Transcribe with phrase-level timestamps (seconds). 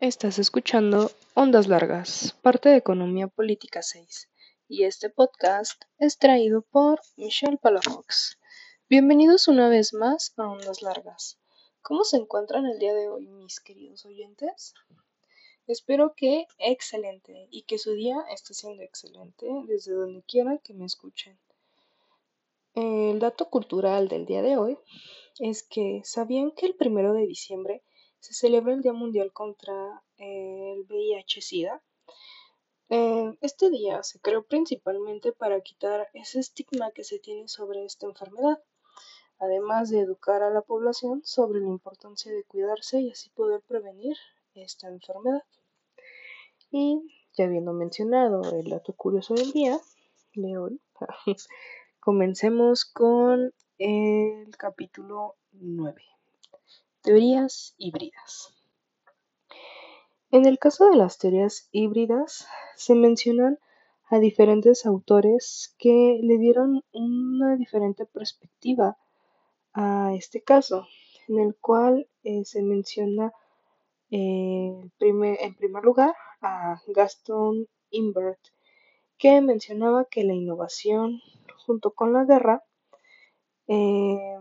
[0.00, 4.28] Estás escuchando Ondas Largas, parte de Economía Política 6,
[4.68, 8.36] y este podcast es traído por Michelle Palafox.
[8.90, 11.38] Bienvenidos una vez más a Ondas Largas.
[11.80, 14.74] ¿Cómo se encuentran el día de hoy, mis queridos oyentes?
[15.68, 20.86] Espero que excelente y que su día esté siendo excelente desde donde quiera que me
[20.86, 21.38] escuchen.
[22.74, 24.76] El dato cultural del día de hoy
[25.38, 27.84] es que sabían que el primero de diciembre
[28.24, 31.82] se celebra el Día Mundial contra el VIH-Sida.
[32.88, 38.06] Eh, este día se creó principalmente para quitar ese estigma que se tiene sobre esta
[38.06, 38.62] enfermedad,
[39.38, 44.16] además de educar a la población sobre la importancia de cuidarse y así poder prevenir
[44.54, 45.42] esta enfermedad.
[46.70, 47.02] Y
[47.34, 49.78] ya habiendo mencionado el dato curioso del día
[50.34, 50.80] de hoy,
[52.00, 56.13] comencemos con el capítulo 9.
[57.04, 58.54] Teorías híbridas.
[60.30, 63.58] En el caso de las teorías híbridas, se mencionan
[64.08, 68.96] a diferentes autores que le dieron una diferente perspectiva
[69.74, 70.86] a este caso,
[71.28, 73.34] en el cual eh, se menciona
[74.10, 78.40] eh, en primer lugar a Gaston Imbert,
[79.18, 81.20] que mencionaba que la innovación
[81.66, 82.64] junto con la guerra
[83.68, 84.40] eh,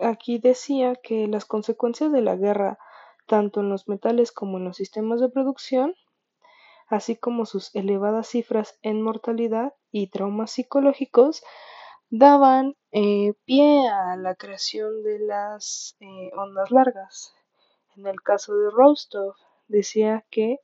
[0.00, 2.78] Aquí decía que las consecuencias de la guerra,
[3.26, 5.94] tanto en los metales como en los sistemas de producción,
[6.88, 11.42] así como sus elevadas cifras en mortalidad y traumas psicológicos,
[12.10, 17.34] daban eh, pie a la creación de las eh, ondas largas.
[17.96, 19.34] En el caso de Rostov,
[19.68, 20.58] decía que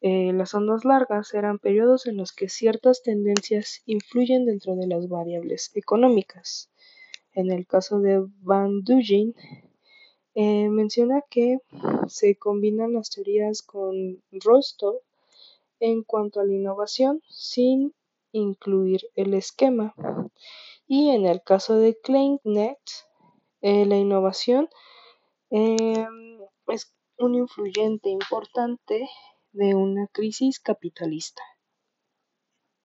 [0.00, 5.08] eh, las ondas largas eran periodos en los que ciertas tendencias influyen dentro de las
[5.08, 6.71] variables económicas.
[7.34, 9.34] En el caso de Van Dugin,
[10.34, 11.58] eh, menciona que
[12.08, 14.96] se combinan las teorías con Rostov
[15.80, 17.94] en cuanto a la innovación sin
[18.32, 19.94] incluir el esquema.
[20.86, 22.78] Y en el caso de Kleinnet,
[23.60, 24.68] eh, la innovación
[25.50, 26.38] em,
[26.68, 29.08] es un influyente importante
[29.52, 31.42] de una crisis capitalista.